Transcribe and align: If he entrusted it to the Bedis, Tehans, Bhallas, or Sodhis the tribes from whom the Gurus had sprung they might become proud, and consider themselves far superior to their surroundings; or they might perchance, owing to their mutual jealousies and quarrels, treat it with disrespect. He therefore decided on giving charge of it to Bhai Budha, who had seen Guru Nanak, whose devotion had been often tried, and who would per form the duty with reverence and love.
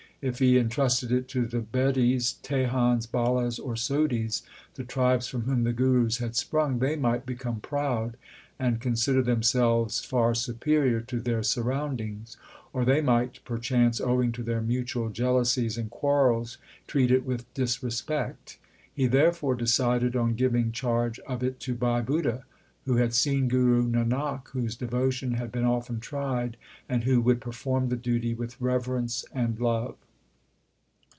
If 0.23 0.37
he 0.37 0.59
entrusted 0.59 1.11
it 1.11 1.27
to 1.29 1.47
the 1.47 1.61
Bedis, 1.61 2.33
Tehans, 2.43 3.07
Bhallas, 3.07 3.57
or 3.57 3.73
Sodhis 3.73 4.43
the 4.75 4.83
tribes 4.83 5.25
from 5.27 5.45
whom 5.45 5.63
the 5.63 5.73
Gurus 5.73 6.19
had 6.19 6.35
sprung 6.35 6.77
they 6.77 6.95
might 6.95 7.25
become 7.25 7.59
proud, 7.59 8.17
and 8.59 8.79
consider 8.79 9.23
themselves 9.23 10.05
far 10.05 10.35
superior 10.35 11.01
to 11.01 11.19
their 11.19 11.41
surroundings; 11.41 12.37
or 12.71 12.85
they 12.85 13.01
might 13.01 13.43
perchance, 13.45 13.99
owing 13.99 14.31
to 14.33 14.43
their 14.43 14.61
mutual 14.61 15.09
jealousies 15.09 15.75
and 15.75 15.89
quarrels, 15.89 16.59
treat 16.85 17.09
it 17.09 17.25
with 17.25 17.51
disrespect. 17.55 18.59
He 18.93 19.07
therefore 19.07 19.55
decided 19.55 20.15
on 20.15 20.35
giving 20.35 20.71
charge 20.71 21.17
of 21.21 21.41
it 21.41 21.59
to 21.61 21.73
Bhai 21.73 22.03
Budha, 22.03 22.43
who 22.85 22.97
had 22.97 23.15
seen 23.15 23.47
Guru 23.47 23.89
Nanak, 23.89 24.49
whose 24.49 24.75
devotion 24.75 25.33
had 25.33 25.51
been 25.51 25.65
often 25.65 25.99
tried, 25.99 26.57
and 26.87 27.05
who 27.05 27.19
would 27.21 27.41
per 27.41 27.51
form 27.51 27.89
the 27.89 27.95
duty 27.97 28.35
with 28.35 28.61
reverence 28.61 29.25
and 29.33 29.59
love. 29.59 29.95